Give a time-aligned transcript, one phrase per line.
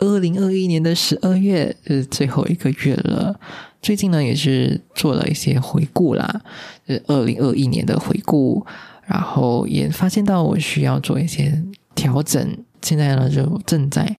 [0.00, 3.38] 二零二一年的十二月是最后一个月了，
[3.82, 6.40] 最近呢也是做了一些回顾啦，
[6.86, 8.64] 是二零二一年的回顾，
[9.06, 11.62] 然后也发现到我需要做一些
[11.94, 14.16] 调整，现在呢就正在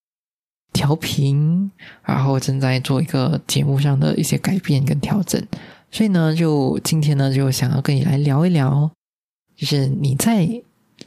[0.71, 1.71] 调频，
[2.03, 5.43] 然后正在做一个节目上的一些改变跟调整，
[5.89, 8.91] 所以呢，就今天呢就想要跟你来聊一聊，
[9.55, 10.47] 就是你在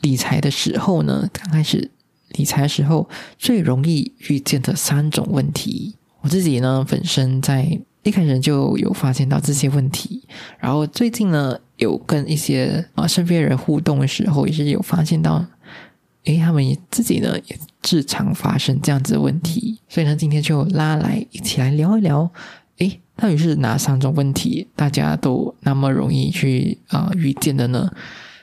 [0.01, 1.93] 理财的时候呢，刚开始。
[2.35, 10.23] 理财时候最容易遇见的三种问题，我自己呢本身在一开始就有发现到这些问题，
[10.59, 15.45] 然后最近呢有跟一些啊身边人互动的时候，也是有发现到，
[16.25, 22.29] 诶，他们自己呢也日常发生这样子的问题，所以呢今天就拉来一起来聊一聊，
[22.79, 27.91] 诶，到底是哪三种问题大家都那么容易去啊遇见的呢？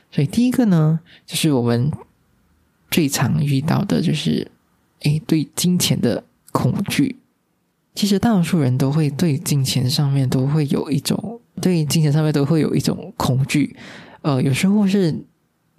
[0.09, 1.92] 所以第一个呢就是我们。
[2.92, 4.52] 最常遇到的就是，
[5.03, 7.16] 诶，对金钱的恐惧。
[7.95, 13.75] 其实大多数人都会对金钱上面都会有一种，对金钱上面都会有一种恐惧。
[14.22, 15.14] 呃，有时候是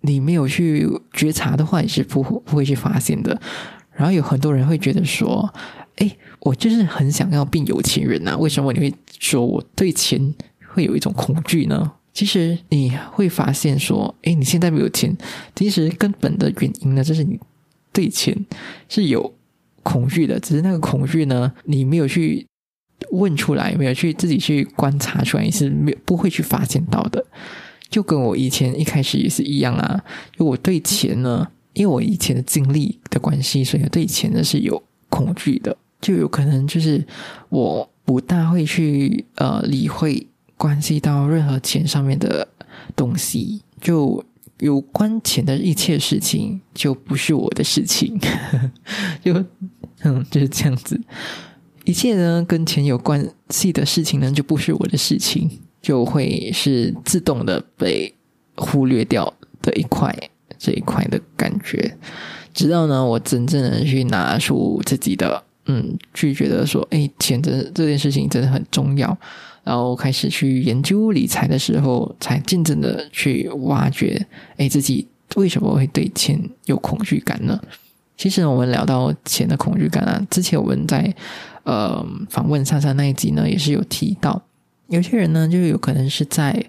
[0.01, 3.41] 你没有去觉察的话，也是不不会去发现的。
[3.93, 5.53] 然后有很多人会觉得说，
[5.97, 10.35] 诶，我就是很想要变有钱人呐，为什么你会说我对钱
[10.69, 11.93] 会有一种恐惧呢？
[12.15, 15.17] 其实你会发现说，哎，你现在没有钱，
[15.57, 17.41] 其实根本的原因呢，就是你
[17.91, 18.37] 对钱
[18.89, 19.35] 是有
[19.83, 22.47] 恐惧的，只是那个恐惧呢，你没有去
[23.13, 27.25] 问出来，没有去自己去观察出来，你是没有不会去发现到的。
[27.89, 30.05] 就跟我以前一开始也是一样啊，
[30.37, 37.03] 就我对钱呢，因为我以前的经历的关系，所以对钱呢是有恐惧的，就有可能就是
[37.49, 40.27] 我不大会去呃理会。
[40.63, 42.47] 关系到任何钱上面的
[42.95, 44.25] 东西，就
[44.61, 48.17] 有关钱的一切事情，就不是我的事情，
[49.25, 49.45] 就
[50.05, 51.01] 嗯就是这样子。
[51.85, 55.51] 一切呢跟钱有关系的事情呢，就不是我的事情，
[55.83, 58.15] 就会是自动的被
[58.55, 60.17] 忽略掉的一块
[60.57, 61.99] 这一块的感觉。
[62.55, 69.19] 直到呢，我真正的去拿出自己的嗯，去觉得说，哎，钱真这件事情真的很重要。
[69.65, 75.07] 然后开始去研究理财的时候，才真正的去挖掘，哎，自己
[75.37, 77.61] 为什么会对钱有恐惧感呢？
[78.17, 81.15] 其实我们聊到钱的恐惧感啊，之前我们在
[81.65, 84.41] 呃访问珊珊那一集呢，也是有提到，
[84.89, 86.65] 有些人呢，就有可能是在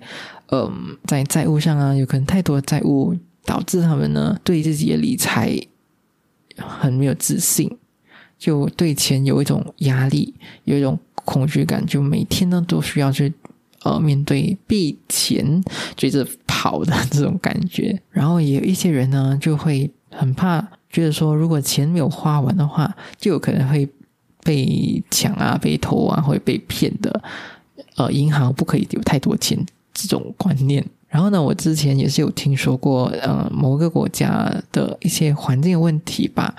[0.49, 5.55] 嗯在债务上啊，有可能太多的债务导致他们呢对自己的理财
[6.57, 7.77] 很没有自信。
[8.43, 10.33] 就对钱有一种压力，
[10.65, 13.33] 有一种恐惧感，就每天呢都需要去
[13.83, 15.63] 呃面对被钱
[15.95, 17.97] 追着跑的这种感觉。
[18.11, 23.87] 然后也有一些人呢就会很怕，觉得说如果钱没有花完的话，就有可能会
[24.43, 27.23] 被抢啊、被偷啊，会被骗的。
[27.95, 29.57] 呃，银行不可以有太多钱
[29.93, 30.85] 这种观念。
[31.07, 36.53] 然后呢，我之前也是有听说过，呃，某个国家的一些环境问题吧。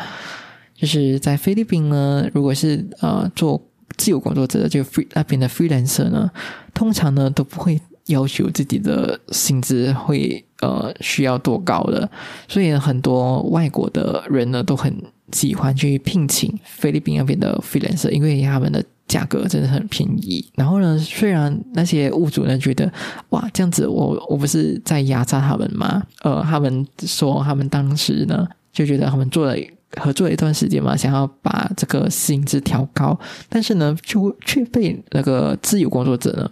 [0.84, 3.59] 就是在菲律宾呢，如果是呃做
[3.97, 6.31] 自由工作者的这个 free 那边的 freelancer 呢，
[6.75, 12.06] 通常呢都不会要求自己的薪资会呃需要多高的，
[12.47, 14.95] 所以很多外国的人呢都很
[15.33, 20.47] 喜欢去聘请菲律宾那边的 freelancer，因为他们的价格真的很便宜。
[20.55, 22.93] 然后呢，虽然那些物主呢觉得
[23.31, 26.03] 哇这样子我我不是在压榨他们吗？
[26.25, 29.57] 呃，他们说他们当时呢就觉得他们做了。
[30.01, 33.19] 合作了一段时间嘛，想要把这个薪资调高，
[33.49, 36.51] 但是呢，就却被那个自由工作者呢，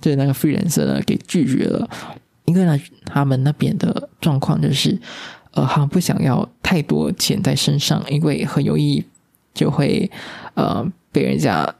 [0.00, 1.88] 就是那个 freelancer 呢给拒绝了，
[2.44, 4.98] 因为呢，他们那边的状况就是，
[5.52, 9.04] 呃，他们不想要太多钱在身上，因为很容易
[9.54, 10.10] 就会
[10.54, 11.74] 呃被人家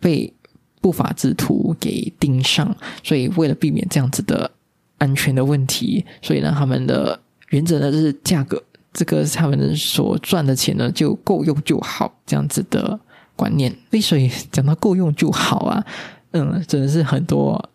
[0.00, 0.32] 被
[0.80, 4.50] 不法之徒给盯上，所以为了避免这样子的
[4.96, 8.62] 安全的问题，所以呢，他们的原则呢就是价格。
[8.98, 12.98] 这个他们所赚的钱呢，就够用就好，这样子的
[13.36, 13.72] 观念。
[14.02, 15.86] 所以讲到够用就好啊，
[16.32, 17.70] 嗯，真的是很多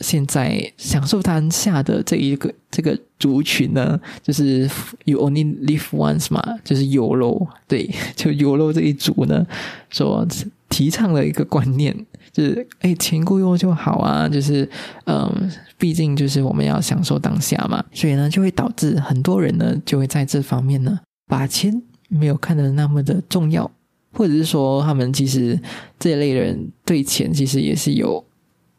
[0.00, 4.68] 现在享受当下的这一个这个族群呢，就是
[5.04, 9.46] you only live once 嘛，就是有喽，对，就有喽这一族呢，
[9.92, 10.26] 所
[10.68, 11.96] 提倡的一个观念，
[12.42, 14.68] 是哎，钱够用就好啊，就是
[15.06, 23.70] 嗯，毕竟就是我们要享受当下嘛，所以呢，就会导致很多人呢，就会在这方面呢，把钱没有看得那么的重要，
[24.12, 25.60] 或者是说，他们其实
[25.98, 28.24] 这一类人对钱其实也是有。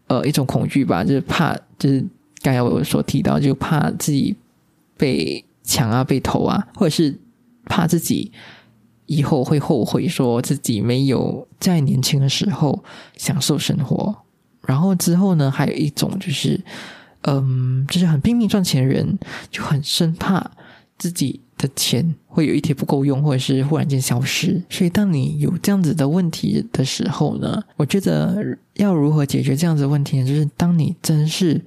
[0.08, 2.04] 呃，一种恐惧吧，就是怕，就是
[2.42, 4.36] 刚才我所提到，就怕自己
[4.98, 7.16] 被抢啊、被偷啊，或者是
[7.66, 8.32] 怕自己
[9.10, 12.82] 以后会后悔，说自己没有在年轻的时候
[13.18, 14.16] 享受生活。
[14.66, 16.60] 然后之后呢，还有一种就是，
[17.24, 19.20] 嗯，就是很拼命赚钱的人，
[19.52, 20.52] 就很生怕
[20.98, 21.42] 自己。
[21.60, 24.64] 的钱会有一天不够用，或者是忽然间消失。
[24.70, 30.26] 所以，当你有这样子的问题的时候呢，我觉得要如何解决这样子的问题呢？
[30.26, 31.62] 就是当你真是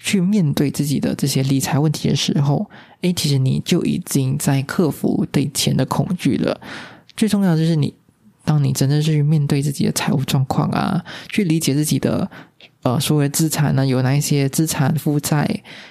[0.00, 2.68] 去面对自己的这些理财问题的时候，
[3.02, 6.60] 诶，其实你就已经在克服对钱的恐惧了。
[7.16, 7.94] 最重要的就是你，
[8.44, 12.28] 当你真正是去面对自己的财务状况啊，去理解自己的。
[12.82, 15.46] 呃，所谓资产呢，有哪一些资产负债，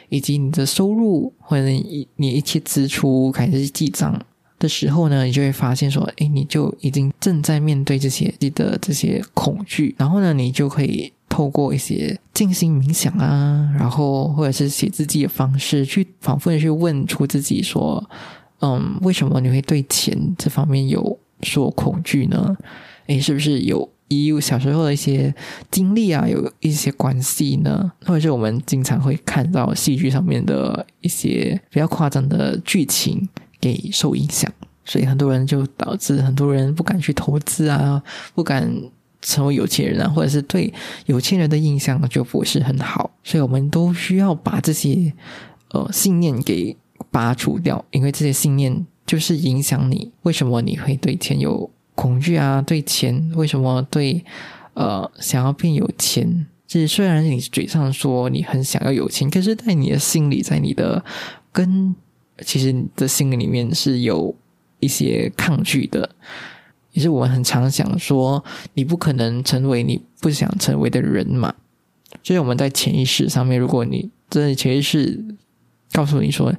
[0.10, 4.20] 以及你的收入或者你你一切支出开始记账
[4.58, 18.04] 的时候呢，你就会发现说，哎，你就已经正在面对这些你的这些恐惧，然后呢，你就可以透过一些静心冥想啊，然后或者是写日记的方式，去反复的去问出自己说，
[18.60, 22.58] 嗯，为什么你会对钱这方面有所恐惧呢？
[23.08, 23.90] 诶，是不是有？
[24.10, 25.34] 与小时候的一些
[25.72, 33.26] 经历啊，有一些关系呢，或者是我们经常会看到戏剧上面的一些比较夸张的剧情
[33.62, 34.52] 给受影响，
[34.84, 38.04] 所以很多人就导致很多人不敢去投资啊，
[38.36, 38.70] 不敢
[39.22, 40.74] 成为有钱人啊，或者是对
[41.06, 45.14] 有钱人的印象就不是很好，所以我们都需要把这些
[45.72, 46.76] 呃信念给
[47.12, 51.70] 拔除掉，因为这些信念就是影响你为什么你会对钱有。
[51.96, 54.24] 恐惧啊，对钱为什么对
[54.74, 56.48] 呃想要变有钱？
[56.66, 61.04] 就是虽然你嘴上说你很想要有钱，可是在你的心里，在你的
[61.52, 61.94] 根，
[62.46, 64.34] 其实你的心里面是有
[64.80, 66.10] 一些抗拒的。
[66.92, 68.44] 也是我们很常想说，
[68.74, 71.54] 你不可能成为你不想成为的人嘛。
[72.24, 75.24] 就是我们在潜意识上面，如果你真的潜意识
[75.92, 76.54] 告诉你说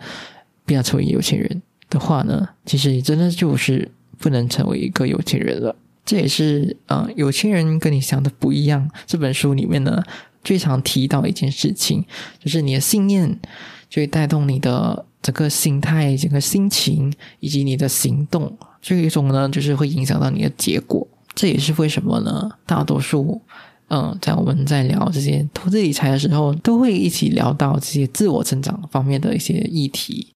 [0.65, 3.91] 不要成为有钱人的话呢，其实你真的就是。
[4.23, 5.75] 不能成为一个有钱人了，
[6.05, 8.87] 这也是嗯，有钱人跟你想的不一样。
[9.07, 10.03] 这本书里面呢，
[10.45, 12.05] 最常提到一件事情，
[12.39, 13.41] 就是你的信念
[13.89, 18.59] 就会带动你的整个心态、整个心情以及你的行动。
[18.81, 21.07] 这一种呢，就是会影响到你的结果。
[21.35, 22.51] 这也是为什么呢？
[22.67, 23.41] 大多数
[23.89, 30.33] 嗯，在我们在聊这些投资理财的时候，都会一起聊到这些自我成长方面的一些议题，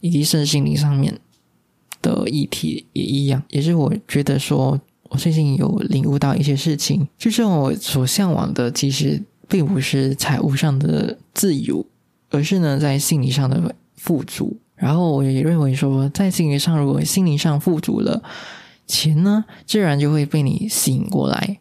[0.00, 1.18] 以及身心灵上面。
[2.02, 9.18] 的议题也一样，也是我觉得说，我最近有领悟到一些事情，就是我所向往的，其实
[9.48, 11.82] 并不是财务上的自由，
[12.28, 14.58] 而是呢，在心理上的富足。
[14.84, 18.22] 然后我也认为说，在心灵上，如果心灵上富足了，
[18.86, 21.58] 钱呢，自然就会被你吸引过来，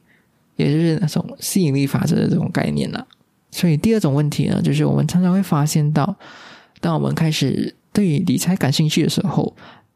[0.58, 3.08] 也就是那种吸引力法则的这种概念了。
[3.50, 6.14] 所以第二种问题呢，就是我们常常会发现到，
[6.82, 9.56] 当我们开始对理财感兴趣的时候。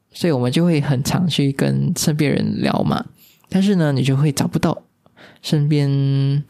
[0.09, 3.05] 所以我们就会很常去跟身边人聊嘛，
[3.49, 4.81] 但是呢，你就会找不到
[5.43, 6.43] 身边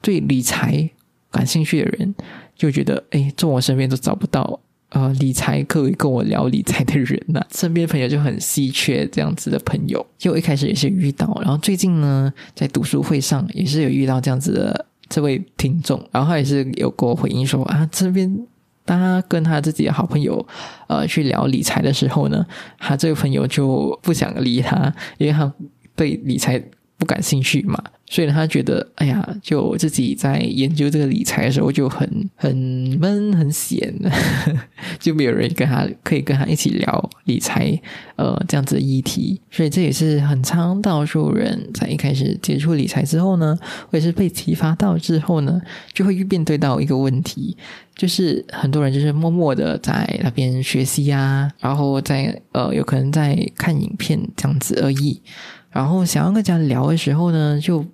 [0.00, 0.88] 对理财
[1.28, 2.14] 感兴趣的人，
[2.54, 4.60] 就觉得哎，在我身边都找不到
[4.90, 10.04] 呃理财可以跟我聊理财的人呐， 身边朋友就很稀缺这样子的朋友。
[10.18, 18.46] 就一开始也是遇到，然后最近呢，在读书会上也是有遇到这样子的这位听众，然后他也是有给我回应说啊，这边。
[18.82, 20.44] 当他跟他自己的好朋友，
[20.88, 22.44] 呃，去聊理财的时候呢，
[22.76, 25.52] 他这个朋友就不想理他，因为他
[25.94, 26.60] 对理财
[27.00, 27.82] 不感兴趣嘛。
[28.12, 32.52] 所以他觉得，哎呀，就自己在研究这个理财的时候就很很
[33.00, 33.94] 闷、很闲，
[34.98, 37.80] 就没有人跟他可以跟他一起聊理财，
[38.16, 39.40] 呃，这样子的议题。
[39.48, 43.56] 所以这也是很常大多数人在一开始接触理财之后呢，
[43.88, 45.62] 或者是被启发到之后呢，
[45.94, 47.56] 就会面对到一个问题，
[47.94, 55.22] 就是很多人就是默默的在那边学习啊，然后在呃，有可能在看影片这样子而已，
[55.70, 57.84] 然后想要跟家聊的时候呢，就。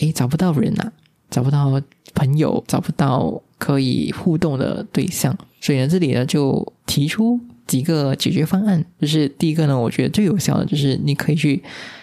[0.00, 0.92] 诶，找不到人呐，
[1.30, 1.80] 找不到
[2.12, 8.84] 朋友，找不到可以互动的对象，所以呢，这里呢就提出几个解决方案。
[9.00, 11.62] 就是第一个呢，我觉得最有效的就是你可以去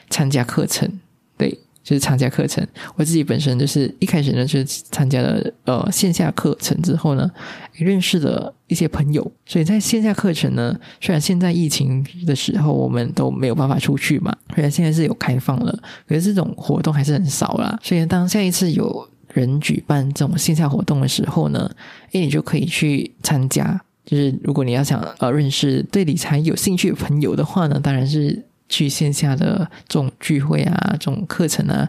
[0.09, 0.91] 参加课程，
[1.37, 2.65] 对，就是参加课程。
[2.95, 7.29] 我自己本身就是一开始呢，就是参加了呃线下课程之后呢，
[7.77, 9.29] 也认识了一些朋友。
[9.45, 17.77] 所以在线下课程呢，虽然现在疫情的时候我们都没有办法出去嘛，虽然现在是有开放了，可是这种活动还是很少啦。
[17.83, 21.69] 所以当下一次有人举办这种线下活动的时候呢，
[22.13, 23.79] 诶，你就可以去参加。
[24.05, 28.45] 就是如果你要想呃认识对理财有兴趣的朋友的话呢，当然是。
[28.73, 31.87] 去线下的这种聚会啊，这种课程啊，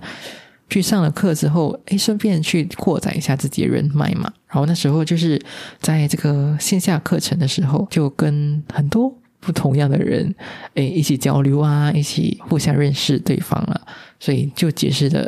[0.68, 4.30] 去上了课之后，哎，顺便去扩展一下自己的人脉嘛。
[4.48, 5.40] 然后那时候就是
[5.80, 9.10] 在这个线下课程的时候，就跟很多
[9.40, 10.34] 不同样的人，
[10.74, 13.80] 哎，一起交流啊，一起互相认识对方了，
[14.20, 15.26] 所以就结识了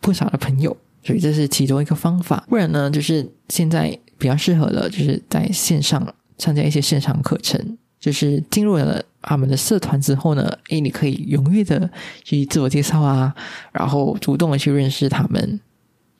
[0.00, 0.76] 不少的朋友。
[1.04, 2.44] 所以这是其中一个方法。
[2.48, 7.78] 不然呢，就是现在比较适合的，就是在线上参加一些线上课程。
[8.00, 11.88] 就是进入了他们的社团之后呢，诶，你可以踊跃的
[12.24, 13.34] 去自我介绍啊，
[13.70, 15.60] 然后主动的去认识他们，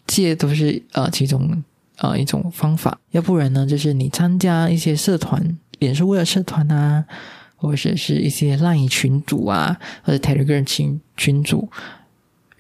[0.07, 1.65] 这些都是呃其中
[1.97, 3.01] 呃一种方法。
[3.13, 7.05] 要不然呢，就是你参加一些社团，脸书的社团啊，
[7.57, 11.71] 或者是一些 LINE 群组啊，或者 Telegram 群群组。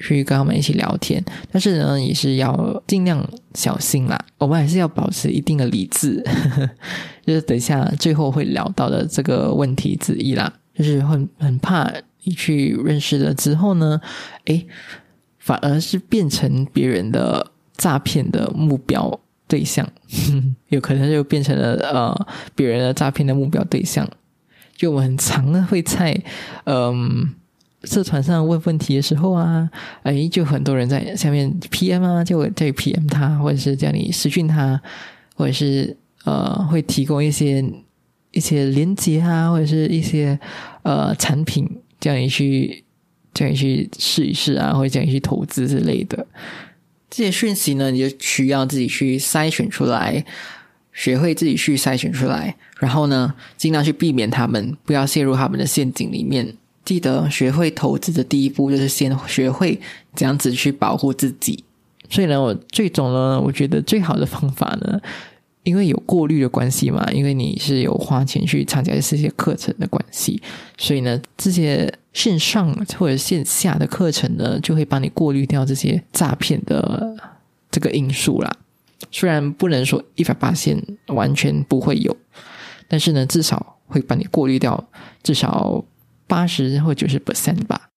[0.00, 3.23] 去跟他们一起聊天，但是呢，也是要尽量
[3.54, 4.19] 小心啦。
[4.38, 6.25] 我们还是要保持一定的理智，
[7.25, 10.50] 就是等一下最后会聊到的这个问题之一啦。
[10.75, 11.92] 就是很很怕
[12.25, 14.00] 你去认识了之后呢，
[14.47, 14.66] 诶，
[15.38, 19.87] 反而是变成别人的诈骗的目标对象，
[20.71, 24.09] 有可能就变成了呃别人的诈骗的目标对象。
[24.75, 26.19] 就我们很常会在
[26.64, 27.35] 嗯。
[27.85, 29.69] 社团上问问题的时候啊，
[30.03, 34.81] 哎，就很多人在下面 PM 啊，就在 PM 他，或者是叫你私讯他，
[35.35, 37.65] 或者是呃，会提供一些
[38.33, 40.39] 一些连接啊，或者是一些
[40.83, 41.67] 呃产品，
[41.99, 42.85] 叫你去
[43.33, 46.27] 叫你去试一试啊，或者叫你去投资之类的。
[47.09, 50.23] 这些讯息呢，你就需要自己去筛选出来，
[50.93, 56.55] 学会自己去筛选出来，然后呢，尽量去避免他们，不要陷入他们的陷阱里面。
[56.85, 59.81] 记得学会投资的第一步就是先学会
[60.15, 61.63] 怎样子去保护自己。
[62.09, 65.01] 所以呢，我最终呢，我觉得最好的方法呢，
[65.63, 70.43] 因为有过滤的关系嘛，因为你是有花钱去参加这些课程的关系，
[70.77, 77.17] 所以呢，这些线上或者线下的课程呢，就会帮你过滤掉这些诈骗的
[77.71, 78.51] 这个因素啦。
[79.13, 82.17] 虽然不能说一百八线完全不会有，
[82.89, 84.89] 但是呢，至少会帮你过滤掉
[85.23, 85.85] 至少。
[86.31, 87.89] 八十或九十 percent 吧。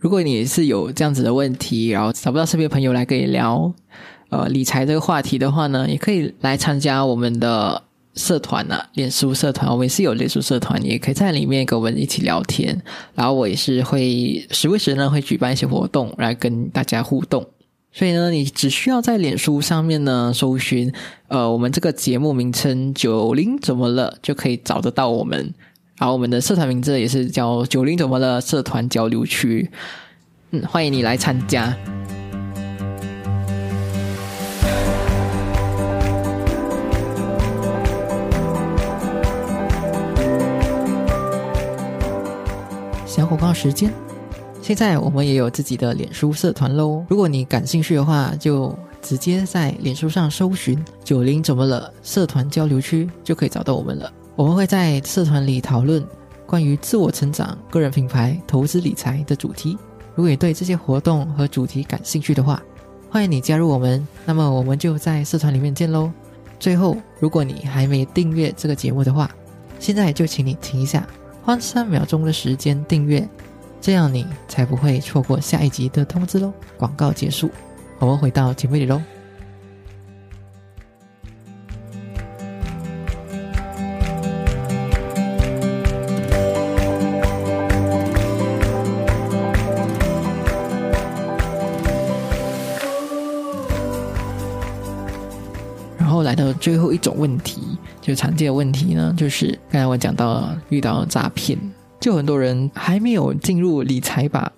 [0.00, 3.72] 如果你是有这样子的问题，然后找不到身边朋友来跟你聊
[4.30, 7.80] 呃理财这个话题的话呢，也可以来参加我们的
[8.16, 9.70] 社团啊，脸书社团。
[9.70, 12.76] 我们是有脸书社团，你也可以在里面跟我们一起聊天。
[13.14, 17.46] 然后我也是会时不时呢会举办一些活动来跟大家互动。
[17.92, 20.92] 所以呢，你只需要在脸书上面呢搜寻
[21.28, 25.54] 呃我们这个节目名称“九零怎么了”，就可以找得到我们。
[26.02, 29.70] 好，我们的社团名字也是叫“九零怎么了”社团交流区，
[30.50, 31.72] 嗯，欢迎你来参加。
[43.06, 43.92] 小广告时间，
[44.60, 47.06] 现在我们也有自己的脸书社团喽。
[47.08, 54.12] 如果你感兴趣的话，就直接在脸书上搜寻“九零怎么了”社团交流区，就可以找到我们了。
[54.34, 56.02] 我们会在社团里讨论
[56.46, 59.76] 关于自我成长、个人品牌、投资理财的主题。
[60.14, 62.62] 如果你对这些活动和主题感兴趣的话，
[63.10, 64.06] 欢迎你加入我们。
[64.24, 66.10] 那么我们就在社团里面见喽。
[66.58, 69.30] 最后，如果你还没订阅这个节目的话，
[69.78, 71.06] 现在就请你停一下，
[71.42, 73.28] 花三秒钟的时间订阅，
[73.80, 76.52] 这样你才不会错过下一集的通知喽。
[76.78, 77.50] 广告结束，
[77.98, 79.00] 我们回到节目里喽。
[96.22, 97.60] 来到最后一种问题，
[98.00, 101.58] 就常见的问题呢，就是刚才我讲到遇到诈骗，
[102.00, 104.50] 就很多人还没有进入理财吧，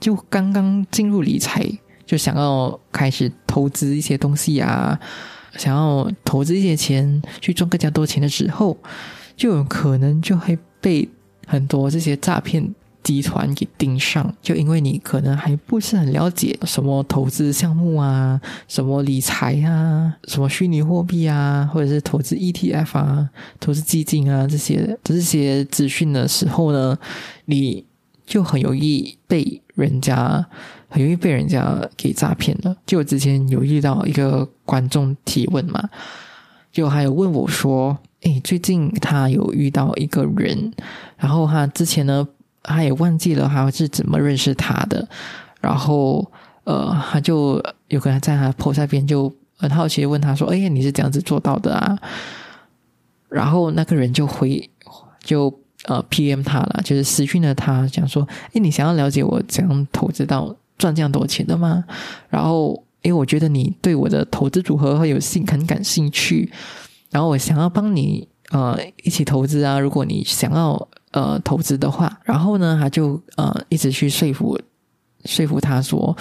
[0.00, 1.64] 就刚刚进入理财，
[2.06, 4.98] 就想要开始投资一些东西啊，
[5.56, 8.76] 想要投资一些钱去赚更加多钱的时候，
[9.36, 11.08] 就有可能就会被
[11.46, 12.74] 很多这些诈骗。
[13.08, 18.38] 集团给盯上，就因为你可能还不是很了解什么投资项目啊，
[18.68, 26.98] 什么理财啊，什么虚拟货币啊，或者是投资 ETF 啊，投资基金啊这些这些资讯的时候呢，
[27.46, 27.82] 你
[28.26, 30.46] 就很容易被人家
[30.90, 32.76] 很容易被人家给诈骗了。
[32.84, 35.88] 就我之前有遇到一个观众提问嘛，
[36.70, 40.70] 就还有问我说：“诶，最近他有遇到一个人，
[41.16, 42.28] 然后他之前呢，
[42.68, 45.08] 他也忘记了他是怎么认识他的，
[45.60, 46.30] 然后
[46.64, 51.98] 呃，他就有个人在他 post 边就很好奇问他说：‘哎，你是这样子做到的啊？’
[53.28, 54.70] 然后那个人就回
[55.20, 55.52] 就。”
[55.84, 56.42] 呃，P.M.
[56.42, 61.82] 他了，就是私讯了他，讲说：“哎，你想要了解我怎样投资到赚这样多钱的吗？”
[62.28, 66.52] 然后，因为，我觉得你对我的投资组合会有兴很感兴趣，
[67.10, 69.78] 然后我想要帮你呃一起投资啊。
[69.78, 74.58] 如果你想要呃投资的话，然后呢，他就呃一直去说服
[75.24, 76.16] 说服他说。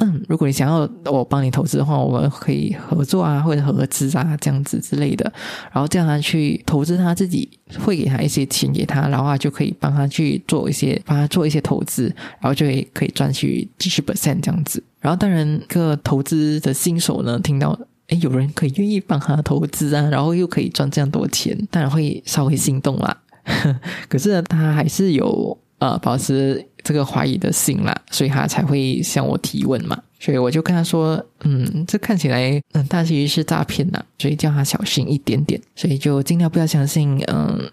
[0.00, 5.24] 嗯，如果你想要我帮你投资的话，我们可以合作啊，或者合资啊，这样子之类的。
[5.72, 7.48] 然后叫他去投资，他自己
[7.80, 12.04] 会给他一些钱给他，然后就可以帮他去做一些，帮他做一些投资，
[12.38, 14.80] 然后就会可以赚取几十 percent 这样子。
[15.00, 23.16] 然后当然，个投资的新手呢，听到诶有人可以愿意帮他投资啊，然后又可以赚这样多钱，当然会稍微心动啦。
[24.08, 25.56] 可是呢，他还是有。
[25.80, 29.96] 呃，保持这个怀疑的心啦，所以他才会向我提问嘛。
[30.18, 35.60] 所以我就跟他说：“嗯，这看起来，嗯，他其实是诈骗呐，所以叫他小心一点点。
[35.76, 37.70] 所以就尽量不要相信，嗯，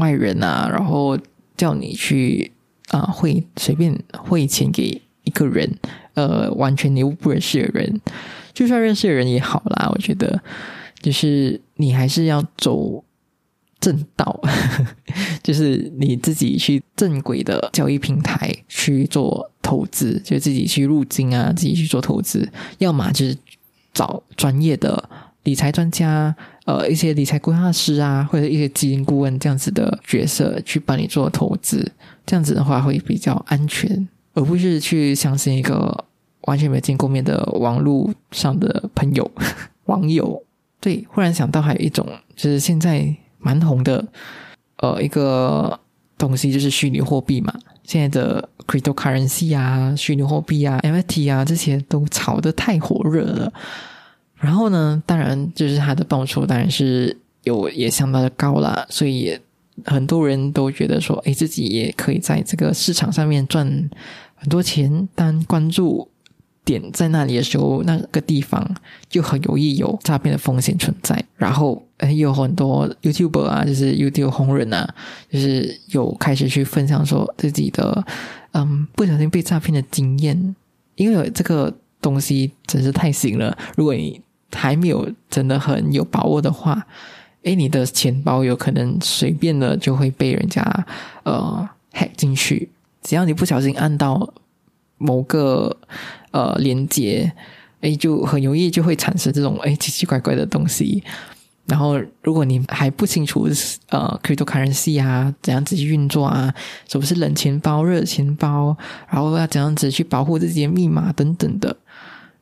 [0.00, 1.18] 外人啊，然后
[1.54, 2.50] 叫你去
[2.88, 5.70] 啊汇随便汇钱给一个人，
[6.14, 8.00] 呃，完全你又不认识的人，
[8.54, 9.90] 就算认识的人也好啦。
[9.92, 10.42] 我觉得，
[11.02, 13.04] 就是你还是要走。”
[13.82, 14.40] 正道
[15.42, 22.48] 就是你自己去正规的交易平台去做投资，就自己去入金啊，自己去做投资。
[22.78, 23.36] 要么就是
[23.92, 25.10] 找专业的
[25.42, 26.32] 理财专家，
[26.64, 31.90] 呃，一些理财规划师啊，或者一些基金顾问这样子的角色去帮你做投资。
[32.24, 36.04] 这样子的话会比较安全，而不是去相信一个
[36.42, 39.28] 完全没有见过面的网络上的朋友
[39.86, 40.40] 网友。
[40.80, 43.12] 对，忽然想到还有一种，就是现在。
[43.42, 44.06] 蛮红的，
[44.76, 45.78] 呃，一个
[46.16, 47.52] 东西就是虚拟货币嘛。
[47.84, 53.52] 现在的 cryptocurrency 啊，虚拟货币啊，NFT 啊，这些都炒得太火热了。
[54.36, 59.38] 然后呢，当然就是它的报酬当然是有也相当的高了，所以
[59.84, 63.66] 很多人都觉得说，哎，自己也可以在这个市场上面赚
[64.36, 66.08] 很多钱，但关注。
[66.64, 68.64] 点在那里的时候，那个地方
[69.08, 71.20] 就很容易有诈骗的风险存在。
[71.36, 71.82] 然后，
[72.16, 74.88] 有很多 YouTuber 啊，就是 YouTube 红人啊，
[75.28, 78.04] 就是有开始去分享说自己的，
[78.52, 80.54] 嗯，不小心被诈骗的经验。
[80.94, 84.20] 因为这个东西真是太新了，如果你
[84.52, 86.86] 还没有真的很有把握的话，
[87.42, 90.62] 诶，你的钱包有可能随便的就会被人家
[91.24, 92.70] 呃 hack 进去。
[93.02, 94.32] 只要你不小心按到
[94.98, 95.76] 某个。
[96.32, 97.32] 呃，连接，
[97.80, 101.02] 哎，就很容易就会产生这种哎奇奇怪怪的东西。
[101.64, 103.48] 然后，如果你还不清楚
[103.90, 106.52] 呃，cryptocurrency 啊，怎样子去运作啊，
[106.88, 108.76] 什么是冷钱包、热钱包，
[109.08, 111.74] 然后要怎样子去保护自己的密码等等的，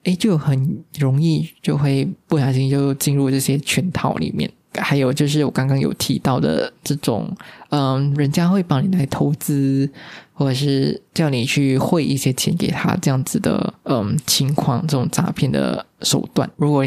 [0.05, 4.51] 哎，就很容易就会不小心就进入这些圈套里面。
[4.75, 7.29] 还有就是我刚刚有提到的这种，
[7.71, 9.91] 嗯，人家会帮你来投资，
[10.33, 16.49] 或者是叫你去汇一些钱给他这样子的，嗯，情况这种诈骗的手段。
[16.57, 16.85] 如果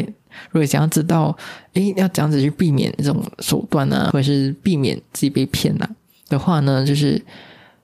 [0.50, 1.36] 如果想要知道，
[1.74, 5.88] 诶，要怎样子去避免这种手段呢，或者是避免自己被骗呢
[6.28, 7.22] 的话呢，就是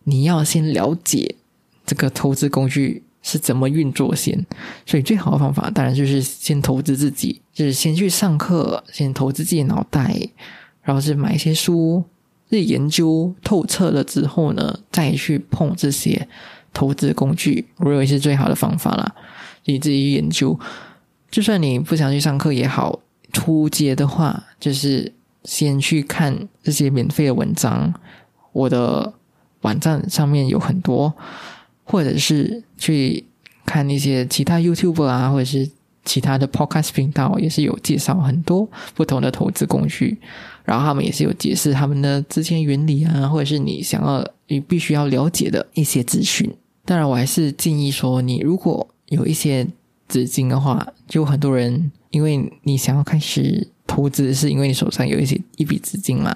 [0.05, 1.37] 你要先了解
[1.85, 3.03] 这个投资工具。
[3.23, 4.47] 是怎么运作先？
[4.87, 10.15] 所以最好的方法当然就是先投资自己，是先去上课，先投资自己脑袋，
[10.83, 12.05] 然后是买一些书，
[12.49, 16.29] 自己研究透彻了之后呢，再去碰这些
[16.73, 19.15] 投资工具，我认为是最好的方法啦。
[19.65, 20.59] 你自己研究，
[21.31, 23.01] 就算你不想去上课也好，
[23.33, 25.13] 初阶的话就是
[25.45, 27.93] 先去看这些免费的文章，
[28.53, 29.13] 我的
[29.61, 31.15] 网站上面有很多。
[31.83, 33.25] 或者是去
[33.67, 35.69] 看一些其他 YouTube 啊，或者是
[36.05, 40.19] 其他的 Podcast 频道，也是有介绍很多不同的投资工具，
[40.65, 46.53] 然后他们也是有解释他们的资金原理啊，或者是你想要你必须要了解的一些资讯。
[46.85, 49.67] 当然，我还是建议说，你如果有一些
[50.09, 56.35] 资金的话，就很多人因为你想要开始投资，是因为你手上有一些一笔资金嘛。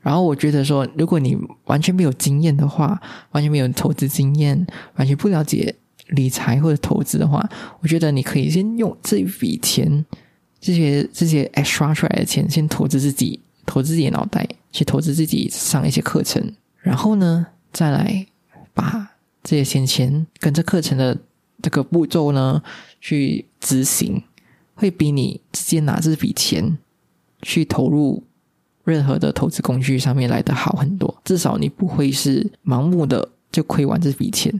[0.00, 3.00] 然后我觉得说，如果你完全没有经验的话，
[3.32, 4.66] 完全没有投资经验，
[4.96, 5.74] 完全不了解
[6.08, 7.48] 理财或者投资的话，
[7.80, 10.04] 我觉得你可以先用这笔钱，
[10.60, 18.26] 这些这些 extra 出来的钱，先投资自己，投资自己脑袋，去投资自己上一些课程，然后呢，再来
[18.72, 21.16] 把这些先前跟着课程的
[21.62, 22.62] 这个步骤呢
[23.00, 24.22] 去执行，
[24.74, 26.76] 会比你直接拿这笔钱
[27.42, 28.22] 去投入
[28.84, 31.14] 任何的投资工具上面来的好很多。
[31.24, 34.52] 至少你不会是盲目的就亏完这笔钱，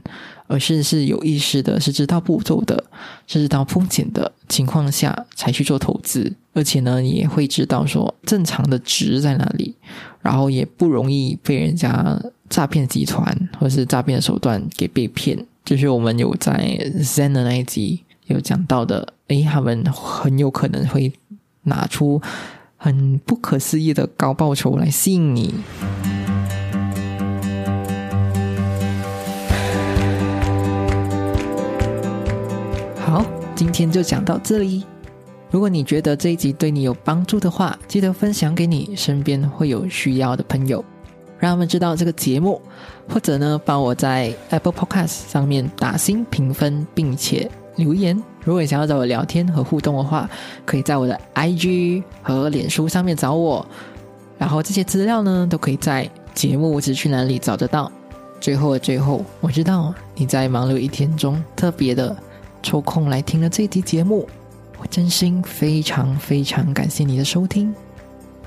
[0.47, 2.83] 而是是有意识的，是知道步骤的，
[3.27, 6.31] 是知道风险的情况下才去做投资。
[6.53, 9.75] 而且呢，也会知道说正常的值在哪里，
[10.21, 12.17] 然后也不容易被人家
[12.49, 15.45] 诈骗集团或是诈骗手段给被骗。
[15.65, 16.53] 就是我们有在
[17.01, 21.11] Zen 的那一集有讲到的，诶，他们很有可能会
[21.63, 22.21] 拿出
[22.77, 25.53] 很不可思议的高报酬来吸引你。
[33.55, 34.83] 今天就讲到这里。
[35.49, 40.83] 如果你觉得这一集对你有帮助的话，记得分享给你身边会有需要的朋友，
[41.39, 42.61] 让他们知道这个节目，
[43.07, 48.21] 或者呢，帮我在 Apple Podcast 上面打新评分，并且留言。
[48.43, 50.29] 如果你想要找我聊天和互动的话，
[50.65, 53.65] 可以在我的 IG 和脸书上面找我。
[54.37, 57.89] 然后这些资料呢，都可以在节目资讯栏里找得到。
[58.41, 62.13] 最后的最后，我知道你在忙碌一天中特别的
[62.65, 64.27] 抽空来听了这集节目。
[64.79, 67.73] 我真心非常非常感谢你的收听，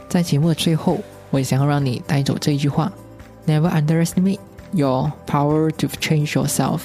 [0.09, 0.98] 在节目的最后，
[1.31, 2.92] 我也想要让你带走这一句话
[3.46, 4.40] ：Never underestimate
[4.72, 6.81] your power to change yourself。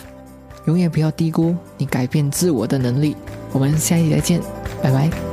[0.65, 3.17] 永远不要低估你改变自我的能力。
[3.51, 4.41] 我们下一集再见，
[4.81, 5.32] 拜拜。